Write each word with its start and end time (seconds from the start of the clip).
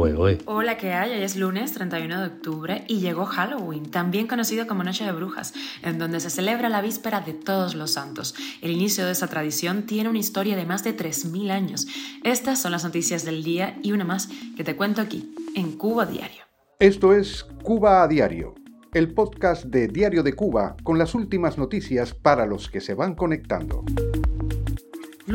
Hola, 0.00 0.76
¿qué 0.76 0.92
hay? 0.92 1.10
Hoy 1.10 1.24
es 1.24 1.34
lunes 1.34 1.72
31 1.72 2.20
de 2.20 2.26
octubre 2.28 2.84
y 2.86 3.00
llegó 3.00 3.24
Halloween, 3.24 3.90
también 3.90 4.28
conocido 4.28 4.68
como 4.68 4.84
Noche 4.84 5.04
de 5.04 5.10
Brujas, 5.10 5.54
en 5.82 5.98
donde 5.98 6.20
se 6.20 6.30
celebra 6.30 6.68
la 6.68 6.80
víspera 6.80 7.20
de 7.20 7.32
todos 7.32 7.74
los 7.74 7.94
santos. 7.94 8.36
El 8.62 8.70
inicio 8.70 9.04
de 9.04 9.10
esa 9.10 9.26
tradición 9.26 9.86
tiene 9.86 10.08
una 10.08 10.20
historia 10.20 10.54
de 10.54 10.66
más 10.66 10.84
de 10.84 10.96
3.000 10.96 11.50
años. 11.50 11.88
Estas 12.22 12.60
son 12.62 12.70
las 12.70 12.84
noticias 12.84 13.24
del 13.24 13.42
día 13.42 13.76
y 13.82 13.90
una 13.90 14.04
más 14.04 14.28
que 14.56 14.62
te 14.62 14.76
cuento 14.76 15.02
aquí, 15.02 15.34
en 15.56 15.72
Cuba 15.72 16.06
Diario. 16.06 16.44
Esto 16.78 17.12
es 17.12 17.44
Cuba 17.64 18.04
a 18.04 18.06
Diario, 18.06 18.54
el 18.94 19.12
podcast 19.12 19.64
de 19.64 19.88
Diario 19.88 20.22
de 20.22 20.32
Cuba 20.32 20.76
con 20.84 20.96
las 20.96 21.16
últimas 21.16 21.58
noticias 21.58 22.14
para 22.14 22.46
los 22.46 22.70
que 22.70 22.80
se 22.80 22.94
van 22.94 23.16
conectando. 23.16 23.84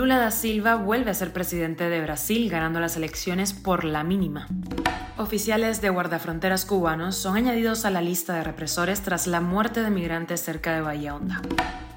Lula 0.04 0.18
da 0.18 0.32
Silva 0.32 0.76
vuelve 0.76 1.12
a 1.12 1.14
ser 1.14 1.32
presidente 1.32 1.88
de 1.88 2.02
Brasil 2.02 2.50
ganando 2.50 2.82
las 2.82 2.98
elecciones 2.98 3.54
por 3.54 3.86
la 3.86 4.04
mínima. 4.04 4.50
Oficiales 5.18 5.80
de 5.80 5.90
guardafronteras 5.90 6.66
cubanos 6.66 7.16
son 7.16 7.38
añadidos 7.38 7.86
a 7.86 7.90
la 7.90 8.02
lista 8.02 8.34
de 8.34 8.44
represores 8.44 9.00
tras 9.00 9.28
la 9.28 9.40
muerte 9.40 9.82
de 9.82 9.90
migrantes 9.90 10.42
cerca 10.42 10.76
de 10.76 10.82
Bahía 10.82 11.16
Honda. 11.16 11.42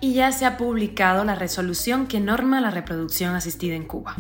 Y 0.01 0.15
ya 0.15 0.31
se 0.31 0.47
ha 0.47 0.57
publicado 0.57 1.25
la 1.25 1.35
resolución 1.35 2.07
que 2.07 2.21
norma 2.21 2.61
la 2.61 2.71
reproducción 2.71 3.35
asistida 3.35 3.75
en 3.75 3.89
Cuba. 3.89 4.15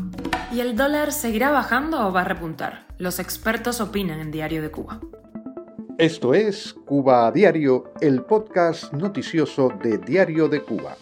¿Y 0.50 0.58
el 0.58 0.74
dólar 0.74 1.12
seguirá 1.12 1.52
bajando 1.52 2.08
o 2.08 2.12
va 2.12 2.22
a 2.22 2.24
repuntar? 2.24 2.88
Los 2.98 3.20
expertos 3.20 3.80
opinan 3.80 4.18
en 4.18 4.32
Diario 4.32 4.62
de 4.62 4.72
Cuba. 4.72 4.98
Esto 5.96 6.34
es 6.34 6.74
Cuba 6.86 7.28
a 7.28 7.30
Diario, 7.30 7.92
el 8.00 8.22
podcast 8.22 8.92
noticioso 8.92 9.72
de 9.80 9.98
Diario 9.98 10.48
de 10.48 10.60
Cuba. 10.60 10.96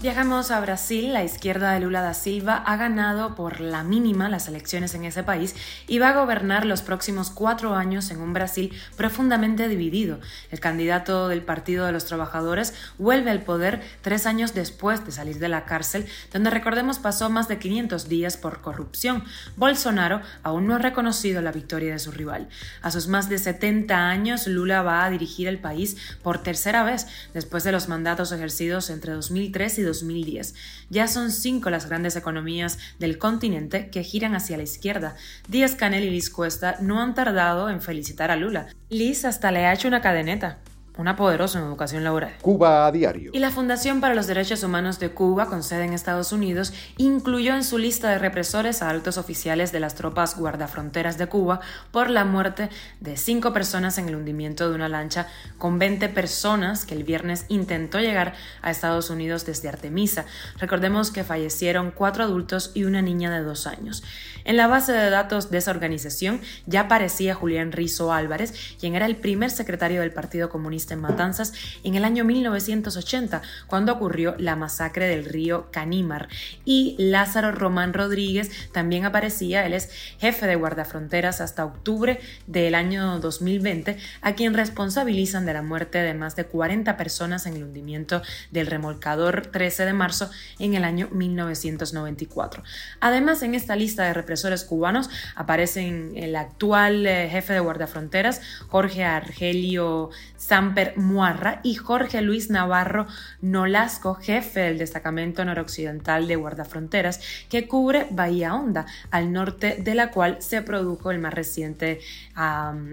Viajamos 0.00 0.52
a 0.52 0.60
Brasil, 0.60 1.12
la 1.12 1.24
izquierda 1.24 1.72
de 1.72 1.80
Lula 1.80 2.02
da 2.02 2.14
Silva 2.14 2.54
ha 2.54 2.76
ganado 2.76 3.34
por 3.34 3.58
la 3.58 3.82
mínima 3.82 4.28
las 4.28 4.46
elecciones 4.46 4.94
en 4.94 5.04
ese 5.04 5.24
país 5.24 5.56
y 5.88 5.98
va 5.98 6.10
a 6.10 6.20
gobernar 6.20 6.66
los 6.66 6.82
próximos 6.82 7.30
cuatro 7.30 7.74
años 7.74 8.12
en 8.12 8.20
un 8.20 8.32
Brasil 8.32 8.72
profundamente 8.96 9.66
dividido. 9.66 10.20
El 10.52 10.60
candidato 10.60 11.26
del 11.26 11.42
Partido 11.42 11.84
de 11.84 11.90
los 11.90 12.04
Trabajadores 12.04 12.74
vuelve 12.96 13.32
al 13.32 13.42
poder 13.42 13.82
tres 14.00 14.24
años 14.26 14.54
después 14.54 15.04
de 15.04 15.10
salir 15.10 15.40
de 15.40 15.48
la 15.48 15.64
cárcel, 15.64 16.06
donde 16.32 16.50
recordemos 16.50 17.00
pasó 17.00 17.28
más 17.28 17.48
de 17.48 17.58
500 17.58 18.08
días 18.08 18.36
por 18.36 18.60
corrupción. 18.60 19.24
Bolsonaro 19.56 20.20
aún 20.44 20.68
no 20.68 20.76
ha 20.76 20.78
reconocido 20.78 21.42
la 21.42 21.50
victoria 21.50 21.94
de 21.94 21.98
su 21.98 22.12
rival. 22.12 22.48
A 22.82 22.92
sus 22.92 23.08
más 23.08 23.28
de 23.28 23.38
70 23.38 23.96
años, 23.96 24.46
Lula 24.46 24.82
va 24.82 25.04
a 25.04 25.10
dirigir 25.10 25.48
el 25.48 25.58
país 25.58 25.96
por 26.22 26.40
tercera 26.40 26.84
vez 26.84 27.08
después 27.34 27.64
de 27.64 27.72
los 27.72 27.88
mandatos 27.88 28.30
ejercidos 28.30 28.90
entre 28.90 29.12
2003 29.12 29.80
y 29.80 29.87
2010. 29.88 30.54
Ya 30.90 31.08
son 31.08 31.32
cinco 31.32 31.70
las 31.70 31.88
grandes 31.88 32.14
economías 32.14 32.78
del 33.00 33.18
continente 33.18 33.90
que 33.90 34.04
giran 34.04 34.36
hacia 34.36 34.56
la 34.56 34.62
izquierda. 34.62 35.16
Díaz 35.48 35.74
Canel 35.74 36.04
y 36.04 36.10
Liz 36.10 36.30
Cuesta 36.30 36.76
no 36.80 37.02
han 37.02 37.14
tardado 37.14 37.68
en 37.68 37.82
felicitar 37.82 38.30
a 38.30 38.36
Lula. 38.36 38.68
Liz 38.88 39.24
hasta 39.24 39.50
le 39.50 39.66
ha 39.66 39.72
hecho 39.72 39.88
una 39.88 40.00
cadeneta 40.00 40.58
una 40.98 41.14
poderosa 41.14 41.60
en 41.60 41.64
educación 41.64 42.02
laboral. 42.02 42.34
Cuba 42.42 42.86
a 42.86 42.92
diario. 42.92 43.30
Y 43.32 43.38
la 43.38 43.52
Fundación 43.52 44.00
para 44.00 44.16
los 44.16 44.26
Derechos 44.26 44.64
Humanos 44.64 44.98
de 44.98 45.10
Cuba, 45.10 45.46
con 45.46 45.62
sede 45.62 45.84
en 45.84 45.92
Estados 45.92 46.32
Unidos, 46.32 46.74
incluyó 46.96 47.54
en 47.54 47.62
su 47.62 47.78
lista 47.78 48.10
de 48.10 48.18
represores 48.18 48.82
a 48.82 48.90
altos 48.90 49.16
oficiales 49.16 49.70
de 49.70 49.78
las 49.78 49.94
tropas 49.94 50.36
guardafronteras 50.36 51.16
de 51.16 51.28
Cuba 51.28 51.60
por 51.92 52.10
la 52.10 52.24
muerte 52.24 52.68
de 52.98 53.16
cinco 53.16 53.52
personas 53.52 53.96
en 53.98 54.08
el 54.08 54.16
hundimiento 54.16 54.68
de 54.68 54.74
una 54.74 54.88
lancha 54.88 55.28
con 55.56 55.78
20 55.78 56.08
personas 56.08 56.84
que 56.84 56.94
el 56.94 57.04
viernes 57.04 57.44
intentó 57.48 58.00
llegar 58.00 58.34
a 58.60 58.72
Estados 58.72 59.08
Unidos 59.08 59.46
desde 59.46 59.68
Artemisa. 59.68 60.26
Recordemos 60.58 61.12
que 61.12 61.22
fallecieron 61.22 61.92
cuatro 61.92 62.24
adultos 62.24 62.72
y 62.74 62.82
una 62.84 63.02
niña 63.02 63.30
de 63.30 63.44
dos 63.44 63.68
años. 63.68 64.02
En 64.44 64.56
la 64.56 64.66
base 64.66 64.92
de 64.92 65.10
datos 65.10 65.50
de 65.50 65.58
esa 65.58 65.70
organización 65.70 66.40
ya 66.66 66.82
aparecía 66.82 67.34
Julián 67.34 67.70
Rizo 67.70 68.12
Álvarez, 68.12 68.76
quien 68.80 68.96
era 68.96 69.06
el 69.06 69.16
primer 69.16 69.50
secretario 69.50 70.00
del 70.00 70.12
Partido 70.12 70.48
Comunista 70.48 70.87
en 70.94 71.00
Matanzas 71.00 71.52
en 71.84 71.94
el 71.94 72.04
año 72.04 72.24
1980, 72.24 73.42
cuando 73.66 73.92
ocurrió 73.92 74.34
la 74.38 74.56
masacre 74.56 75.06
del 75.06 75.24
río 75.24 75.68
Canímar. 75.70 76.28
Y 76.64 76.96
Lázaro 76.98 77.52
Román 77.52 77.92
Rodríguez 77.92 78.50
también 78.72 79.04
aparecía, 79.04 79.66
él 79.66 79.74
es 79.74 79.90
jefe 80.18 80.46
de 80.46 80.56
guardafronteras 80.56 81.40
hasta 81.40 81.64
octubre 81.64 82.20
del 82.46 82.74
año 82.74 83.18
2020, 83.20 83.98
a 84.20 84.34
quien 84.34 84.54
responsabilizan 84.54 85.46
de 85.46 85.54
la 85.54 85.62
muerte 85.62 85.98
de 85.98 86.14
más 86.14 86.36
de 86.36 86.44
40 86.44 86.96
personas 86.96 87.46
en 87.46 87.54
el 87.54 87.64
hundimiento 87.64 88.22
del 88.50 88.66
remolcador 88.66 89.46
13 89.46 89.84
de 89.84 89.92
marzo 89.92 90.30
en 90.58 90.74
el 90.74 90.84
año 90.84 91.08
1994. 91.10 92.62
Además, 93.00 93.42
en 93.42 93.54
esta 93.54 93.76
lista 93.76 94.04
de 94.04 94.14
represores 94.14 94.64
cubanos 94.64 95.10
aparecen 95.34 96.12
el 96.16 96.36
actual 96.36 97.06
eh, 97.06 97.28
jefe 97.30 97.52
de 97.52 97.60
guardafronteras, 97.60 98.40
Jorge 98.68 99.04
Argelio 99.04 100.10
Samper 100.36 100.77
Muarra 100.96 101.60
y 101.62 101.74
Jorge 101.74 102.22
Luis 102.22 102.50
Navarro 102.50 103.06
Nolasco, 103.40 104.14
jefe 104.14 104.60
del 104.60 104.78
destacamento 104.78 105.44
noroccidental 105.44 106.26
de 106.28 106.36
guardafronteras 106.36 107.20
que 107.48 107.66
cubre 107.66 108.06
Bahía 108.10 108.54
Honda, 108.54 108.86
al 109.10 109.32
norte 109.32 109.76
de 109.80 109.94
la 109.94 110.10
cual 110.10 110.36
se 110.40 110.62
produjo 110.62 111.10
el 111.10 111.18
más 111.18 111.34
reciente 111.34 112.00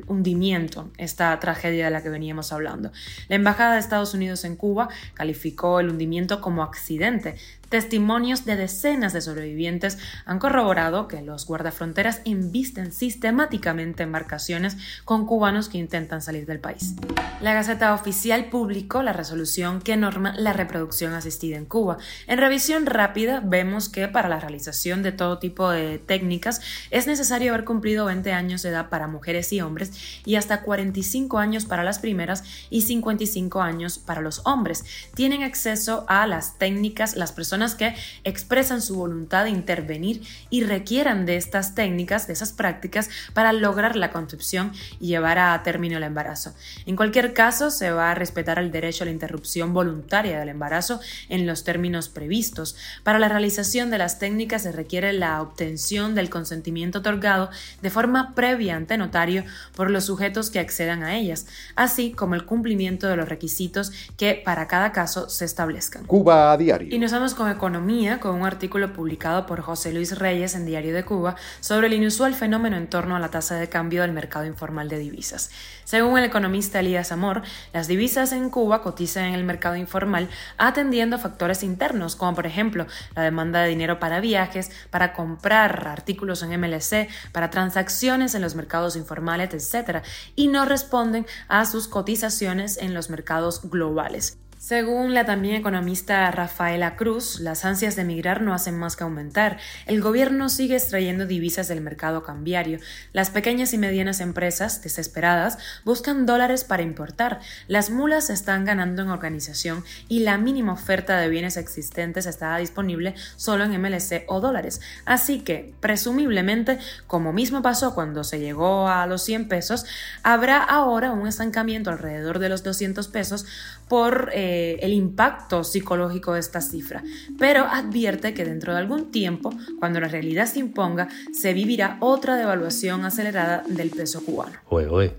hundimiento, 0.08 0.90
esta 0.98 1.40
tragedia 1.40 1.86
de 1.86 1.92
la 1.92 2.02
que 2.02 2.10
veníamos 2.10 2.52
hablando. 2.52 2.92
La 3.28 3.36
Embajada 3.36 3.74
de 3.74 3.80
Estados 3.80 4.14
Unidos 4.14 4.44
en 4.44 4.56
Cuba 4.56 4.90
calificó 5.14 5.80
el 5.80 5.90
hundimiento 5.90 6.42
como 6.42 6.64
accidente, 6.64 7.36
Testimonios 7.70 8.46
de 8.46 8.56
decenas 8.56 9.14
de 9.14 9.22
sobrevivientes 9.22 9.98
han 10.26 10.40
corroborado 10.40 11.08
que 11.08 11.22
los 11.22 11.46
guardafronteras 11.46 12.22
embisten 12.26 12.92
sistemáticamente 12.92 14.04
embarcaciones 14.04 14.78
con 15.04 15.26
cubanos 15.26 15.70
que 15.70 15.78
intentan 15.78 16.22
salir 16.22 16.46
del 16.46 16.60
país. 16.60 16.96
La 17.42 17.54
Gaceta 17.54 17.94
Oficial 17.94 18.46
publicó 18.50 19.02
la 19.04 19.14
resolución 19.14 19.82
que 19.82 19.98
norma 19.98 20.34
la 20.38 20.54
reproducción 20.54 21.14
asistida 21.14 21.58
en 21.58 21.66
Cuba. 21.66 21.98
En 22.28 22.38
revisión 22.38 22.86
rápida 22.86 23.42
vemos 23.44 23.90
que 23.90 24.08
para 24.08 24.30
la 24.30 24.40
realización 24.40 25.04
de 25.04 25.12
todo 25.12 25.40
tipo 25.40 25.70
de 25.70 25.98
técnicas 25.98 26.62
es 26.92 27.08
necesario 27.08 27.54
haber 27.54 27.66
cumplido 27.66 28.06
20 28.06 28.32
años 28.32 28.62
de 28.62 28.70
edad 28.70 28.90
para 28.90 29.08
mujeres 29.08 29.52
y 29.54 29.62
hombres 29.62 30.22
y 30.26 30.36
hasta 30.36 30.62
45 30.62 31.40
años 31.40 31.66
para 31.66 31.84
las 31.84 32.00
primeras 32.00 32.44
y 32.70 32.82
55 32.82 33.62
años 33.62 33.98
para 33.98 34.22
los 34.22 34.42
hombres. 34.46 34.86
Tienen 35.16 35.44
acceso 35.44 36.06
a 36.08 36.28
las 36.28 36.58
técnicas 36.58 37.16
las 37.16 37.32
personas 37.32 37.55
que 37.76 37.96
expresan 38.24 38.82
su 38.82 38.98
voluntad 38.98 39.46
de 39.46 39.50
intervenir 39.50 40.22
y 40.50 40.64
requieran 40.64 41.26
de 41.26 41.38
estas 41.38 41.74
técnicas, 41.74 42.28
de 42.28 42.34
esas 42.34 42.52
prácticas, 42.52 43.10
para 43.34 43.54
lograr 43.54 43.96
la 43.96 44.12
concepción 44.12 44.74
y 45.00 45.08
llevar 45.08 45.40
a 45.40 45.64
término 45.64 45.98
el 45.98 46.04
embarazo. 46.04 46.54
En 46.86 46.96
cualquier 46.96 47.34
caso, 47.34 47.72
se 47.72 47.92
va 47.92 48.12
a 48.12 48.16
respetar 48.16 48.60
el 48.60 48.72
derecho 48.72 49.04
a 49.04 49.06
la 49.06 49.12
interrupción 49.12 49.74
voluntaria 49.74 50.38
del 50.38 50.50
embarazo 50.50 51.00
en 51.30 51.48
los 51.48 51.64
términos 51.64 52.10
previstos. 52.10 52.76
Para 53.04 53.20
la 53.20 53.30
realización 53.30 53.90
de 53.90 53.98
las 53.98 54.20
técnicas 54.20 54.64
se 54.64 54.72
requiere 54.72 55.14
la 55.14 55.42
obtención 55.42 56.14
del 56.16 56.30
consentimiento 56.30 57.00
otorgado 57.00 57.50
de 57.82 57.90
forma 57.90 58.34
previa 58.36 58.76
ante 58.76 58.98
notario 58.98 59.44
por 59.76 59.90
los 59.90 60.06
sujetos 60.06 60.50
que 60.50 60.60
accedan 60.60 61.04
a 61.04 61.16
ellas, 61.16 61.48
así 61.76 62.12
como 62.12 62.36
el 62.36 62.46
cumplimiento 62.46 63.08
de 63.08 63.16
los 63.16 63.30
requisitos 63.30 63.92
que 64.18 64.42
para 64.44 64.68
cada 64.68 64.92
caso 64.92 65.30
se 65.30 65.46
establezcan. 65.46 66.06
Cuba 66.06 66.52
a 66.52 66.58
diario. 66.58 66.94
Y 66.94 67.00
nos 67.00 67.12
vamos 67.12 67.34
con 67.34 67.45
Economía 67.52 68.20
con 68.20 68.36
un 68.36 68.46
artículo 68.46 68.94
publicado 68.94 69.46
por 69.46 69.62
José 69.62 69.94
Luis 69.94 70.18
Reyes 70.18 70.56
en 70.56 70.66
Diario 70.66 70.94
de 70.94 71.06
Cuba 71.06 71.36
sobre 71.60 71.88
el 71.88 71.94
inusual 71.94 72.34
fenómeno 72.34 72.78
en 72.78 72.88
torno 72.88 73.16
a 73.16 73.20
la 73.20 73.30
tasa 73.30 73.56
de 73.56 73.70
cambio 73.70 74.02
del 74.02 74.12
mercado 74.12 74.46
informal 74.46 74.90
de 74.90 75.00
divisas. 75.00 75.50
Según 75.84 76.18
el 76.18 76.26
economista 76.26 76.80
Elías 76.80 77.12
Amor, 77.12 77.42
las 77.74 77.88
divisas 77.88 78.32
en 78.32 78.50
Cuba 78.50 78.82
cotizan 78.82 79.26
en 79.26 79.34
el 79.36 79.44
mercado 79.44 79.76
informal 79.76 80.30
atendiendo 80.58 81.16
a 81.16 81.20
factores 81.20 81.64
internos, 81.64 82.16
como 82.16 82.36
por 82.36 82.46
ejemplo 82.46 82.88
la 83.16 83.24
demanda 83.24 83.62
de 83.62 83.70
dinero 83.70 84.00
para 84.00 84.20
viajes, 84.20 84.72
para 84.90 85.14
comprar 85.14 85.88
artículos 85.88 86.44
en 86.44 86.60
MLC, 86.60 87.10
para 87.32 87.50
transacciones 87.50 88.36
en 88.36 88.42
los 88.42 88.56
mercados 88.56 88.96
informales, 88.96 89.54
etc., 89.54 90.04
y 90.36 90.48
no 90.48 90.66
responden 90.66 91.26
a 91.48 91.66
sus 91.66 91.88
cotizaciones 91.88 92.78
en 92.78 92.94
los 92.94 93.10
mercados 93.10 93.70
globales. 93.70 94.38
Según 94.66 95.14
la 95.14 95.26
también 95.26 95.54
economista 95.54 96.32
Rafaela 96.32 96.96
Cruz, 96.96 97.40
las 97.40 97.66
ansias 97.66 97.96
de 97.96 98.02
emigrar 98.02 98.42
no 98.42 98.52
hacen 98.52 98.76
más 98.76 98.96
que 98.96 99.04
aumentar. 99.04 99.60
El 99.86 100.02
gobierno 100.02 100.50
sigue 100.50 100.76
extrayendo 100.76 101.28
divisas 101.28 101.68
del 101.68 101.82
mercado 101.82 102.24
cambiario. 102.24 102.80
Las 103.14 103.30
pequeñas 103.30 103.74
y 103.74 103.78
medianas 103.78 104.22
empresas, 104.22 104.82
desesperadas, 104.82 105.60
buscan 105.84 106.26
dólares 106.26 106.64
para 106.64 106.82
importar. 106.82 107.42
Las 107.68 107.92
mulas 107.92 108.32
están 108.32 108.66
ganando 108.66 109.04
en 109.04 109.10
organización 109.10 109.84
y 110.10 110.22
la 110.22 110.40
mínima 110.40 110.74
oferta 110.74 111.20
de 111.20 111.30
bienes 111.30 111.58
existentes 111.58 112.26
está 112.26 112.58
disponible 112.58 113.14
solo 113.36 113.66
en 113.66 113.80
MLC 113.80 114.24
o 114.26 114.40
dólares. 114.40 114.82
Así 115.06 115.42
que, 115.42 115.76
presumiblemente, 115.80 116.80
como 117.06 117.34
mismo 117.34 117.62
pasó 117.62 117.94
cuando 117.94 118.24
se 118.24 118.40
llegó 118.40 118.88
a 118.88 119.06
los 119.06 119.24
100 119.26 119.48
pesos, 119.48 119.86
habrá 120.24 120.58
ahora 120.58 121.12
un 121.12 121.28
estancamiento 121.28 121.92
alrededor 121.92 122.40
de 122.40 122.50
los 122.50 122.64
200 122.64 123.08
pesos 123.10 123.46
por... 123.88 124.32
Eh, 124.34 124.55
eh, 124.58 124.80
el 124.82 124.94
impacto 124.94 125.66
psicológico 125.66 126.34
de 126.34 126.40
esta 126.40 126.62
cifra, 126.62 127.04
pero 127.38 127.66
advierte 127.66 128.34
que 128.34 128.46
dentro 128.46 128.72
de 128.72 128.80
algún 128.80 129.12
tiempo, 129.12 129.54
cuando 129.80 130.00
la 130.00 130.08
realidad 130.08 130.46
se 130.46 130.60
imponga, 130.60 131.10
se 131.34 131.52
vivirá 131.52 131.98
otra 132.00 132.38
devaluación 132.38 133.04
acelerada 133.04 133.64
del 133.68 133.90
peso 133.90 134.24
cubano. 134.24 134.54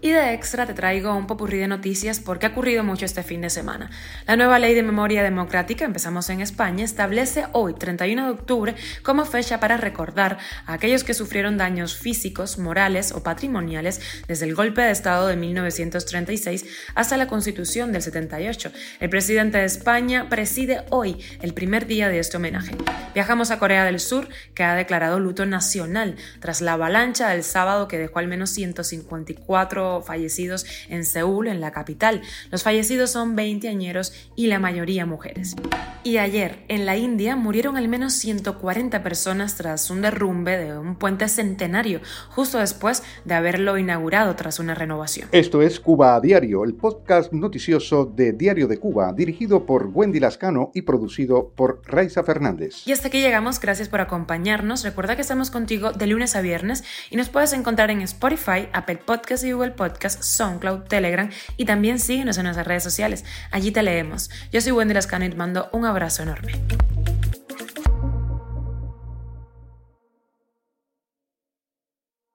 Y 0.00 0.08
de 0.08 0.32
extra 0.32 0.64
te 0.64 0.72
traigo 0.72 1.14
un 1.14 1.26
popurrí 1.26 1.58
de 1.58 1.68
noticias 1.68 2.18
porque 2.18 2.46
ha 2.46 2.48
ocurrido 2.48 2.82
mucho 2.82 3.04
este 3.04 3.22
fin 3.22 3.42
de 3.42 3.50
semana. 3.50 3.90
La 4.26 4.36
nueva 4.36 4.58
ley 4.58 4.72
de 4.72 4.82
memoria 4.82 5.22
democrática, 5.22 5.84
empezamos 5.84 6.30
en 6.30 6.40
España, 6.40 6.82
establece 6.82 7.44
hoy, 7.52 7.74
31 7.74 8.24
de 8.24 8.30
octubre, 8.30 8.74
como 9.02 9.26
fecha 9.26 9.60
para 9.60 9.76
recordar 9.76 10.38
a 10.64 10.72
aquellos 10.72 11.04
que 11.04 11.12
sufrieron 11.12 11.58
daños 11.58 11.94
físicos, 11.94 12.56
morales 12.56 13.12
o 13.12 13.22
patrimoniales 13.22 14.00
desde 14.28 14.46
el 14.46 14.54
golpe 14.54 14.80
de 14.80 14.92
Estado 14.92 15.26
de 15.26 15.36
1936 15.36 16.64
hasta 16.94 17.18
la 17.18 17.26
Constitución 17.26 17.92
del 17.92 18.00
78. 18.00 18.72
El 19.00 19.10
presidente 19.26 19.58
de 19.58 19.64
España 19.64 20.28
preside 20.28 20.84
hoy 20.90 21.16
el 21.42 21.52
primer 21.52 21.88
día 21.88 22.08
de 22.08 22.20
este 22.20 22.36
homenaje. 22.36 22.76
Viajamos 23.12 23.50
a 23.50 23.58
Corea 23.58 23.84
del 23.84 23.98
Sur, 23.98 24.28
que 24.54 24.62
ha 24.62 24.76
declarado 24.76 25.18
luto 25.18 25.46
nacional 25.46 26.14
tras 26.38 26.60
la 26.60 26.74
avalancha 26.74 27.30
del 27.30 27.42
sábado 27.42 27.88
que 27.88 27.98
dejó 27.98 28.20
al 28.20 28.28
menos 28.28 28.50
154 28.50 30.02
fallecidos 30.02 30.64
en 30.88 31.04
Seúl, 31.04 31.48
en 31.48 31.60
la 31.60 31.72
capital. 31.72 32.22
Los 32.52 32.62
fallecidos 32.62 33.10
son 33.10 33.34
20 33.34 33.68
añeros 33.68 34.12
y 34.36 34.46
la 34.46 34.60
mayoría 34.60 35.06
mujeres. 35.06 35.56
Y 36.04 36.18
ayer, 36.18 36.60
en 36.68 36.86
la 36.86 36.96
India, 36.96 37.34
murieron 37.34 37.76
al 37.76 37.88
menos 37.88 38.12
140 38.12 39.02
personas 39.02 39.56
tras 39.56 39.90
un 39.90 40.02
derrumbe 40.02 40.56
de 40.56 40.78
un 40.78 40.94
puente 40.94 41.26
centenario, 41.26 42.00
justo 42.28 42.58
después 42.58 43.02
de 43.24 43.34
haberlo 43.34 43.76
inaugurado 43.76 44.36
tras 44.36 44.60
una 44.60 44.76
renovación. 44.76 45.28
Esto 45.32 45.62
es 45.62 45.80
Cuba 45.80 46.14
a 46.14 46.20
Diario, 46.20 46.62
el 46.62 46.74
podcast 46.74 47.32
noticioso 47.32 48.04
de 48.04 48.32
Diario 48.32 48.68
de 48.68 48.76
Cuba, 48.76 49.12
dirigido 49.16 49.66
por 49.66 49.90
Wendy 49.92 50.20
Lascano 50.20 50.70
y 50.74 50.82
producido 50.82 51.50
por 51.56 51.82
Raiza 51.84 52.22
Fernández. 52.22 52.86
Y 52.86 52.92
hasta 52.92 53.08
aquí 53.08 53.20
llegamos, 53.20 53.60
gracias 53.60 53.88
por 53.88 54.00
acompañarnos. 54.00 54.84
Recuerda 54.84 55.16
que 55.16 55.22
estamos 55.22 55.50
contigo 55.50 55.92
de 55.92 56.06
lunes 56.06 56.36
a 56.36 56.40
viernes 56.40 56.84
y 57.10 57.16
nos 57.16 57.28
puedes 57.28 57.52
encontrar 57.52 57.90
en 57.90 58.02
Spotify, 58.02 58.68
Apple 58.72 58.98
Podcasts 58.98 59.44
y 59.44 59.52
Google 59.52 59.72
Podcasts, 59.72 60.26
SoundCloud, 60.26 60.84
Telegram 60.84 61.30
y 61.56 61.64
también 61.64 61.98
síguenos 61.98 62.38
en 62.38 62.44
nuestras 62.44 62.66
redes 62.66 62.82
sociales. 62.82 63.24
Allí 63.50 63.70
te 63.70 63.82
leemos. 63.82 64.30
Yo 64.52 64.60
soy 64.60 64.72
Wendy 64.72 64.94
Lascano 64.94 65.24
y 65.24 65.30
te 65.30 65.36
mando 65.36 65.68
un 65.72 65.84
abrazo 65.84 66.22
enorme. 66.22 66.52